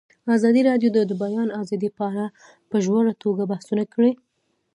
ازادي 0.37 0.61
راډیو 0.69 0.89
د 0.93 0.97
د 1.09 1.13
بیان 1.23 1.49
آزادي 1.61 1.89
په 1.97 2.03
اړه 2.09 2.25
په 2.69 2.77
ژوره 2.85 3.13
توګه 3.23 3.43
بحثونه 3.51 3.83
کړي. 3.93 4.11